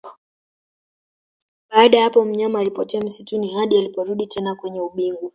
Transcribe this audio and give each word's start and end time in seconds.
Baada 1.69 1.97
ya 1.97 2.03
hapo 2.03 2.25
mnyama 2.25 2.59
alipotea 2.59 3.01
msituni 3.01 3.47
hadi 3.53 3.77
aliporudi 3.77 4.27
tena 4.27 4.55
kwenye 4.55 4.81
ubingwa 4.81 5.29